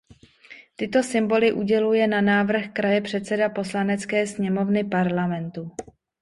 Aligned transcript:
Tyto 0.75 1.03
symboly 1.03 1.53
uděluje 1.53 2.07
na 2.07 2.21
návrh 2.21 2.73
kraje 2.73 3.01
předseda 3.01 3.49
Poslanecké 3.49 4.27
sněmovny 4.27 4.83
parlamentu. 4.83 5.71